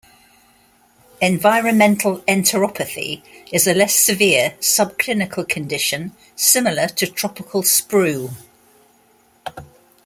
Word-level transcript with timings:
Environmental 1.21 2.21
enteropathy 2.27 3.21
is 3.53 3.67
a 3.67 3.75
less 3.75 3.93
severe, 3.93 4.55
subclinical 4.59 5.47
condition 5.47 6.13
similar 6.35 6.87
to 6.87 7.05
tropical 7.05 7.61
sprue. 7.61 8.31